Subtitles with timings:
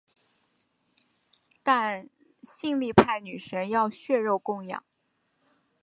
[1.61, 2.09] 但
[2.41, 4.83] 性力派女神要血肉供养。